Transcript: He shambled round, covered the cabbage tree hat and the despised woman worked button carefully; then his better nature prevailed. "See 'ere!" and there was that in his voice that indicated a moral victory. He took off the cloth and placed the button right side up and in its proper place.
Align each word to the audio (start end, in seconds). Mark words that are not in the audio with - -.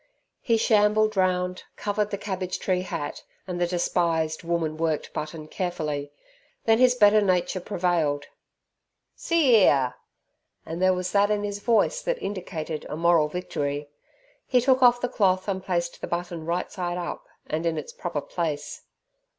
He 0.41 0.57
shambled 0.57 1.15
round, 1.15 1.63
covered 1.75 2.09
the 2.09 2.17
cabbage 2.17 2.57
tree 2.57 2.81
hat 2.81 3.23
and 3.45 3.61
the 3.61 3.67
despised 3.67 4.43
woman 4.43 4.75
worked 4.75 5.13
button 5.13 5.47
carefully; 5.47 6.11
then 6.65 6.79
his 6.79 6.95
better 6.95 7.21
nature 7.21 7.59
prevailed. 7.59 8.25
"See 9.15 9.55
'ere!" 9.57 9.93
and 10.65 10.81
there 10.81 10.95
was 10.95 11.11
that 11.11 11.29
in 11.29 11.43
his 11.43 11.59
voice 11.59 12.01
that 12.01 12.19
indicated 12.19 12.83
a 12.89 12.97
moral 12.97 13.27
victory. 13.27 13.89
He 14.47 14.59
took 14.59 14.81
off 14.81 15.01
the 15.01 15.07
cloth 15.07 15.47
and 15.47 15.63
placed 15.63 16.01
the 16.01 16.07
button 16.07 16.47
right 16.47 16.71
side 16.71 16.97
up 16.97 17.27
and 17.45 17.67
in 17.67 17.77
its 17.77 17.93
proper 17.93 18.21
place. 18.21 18.81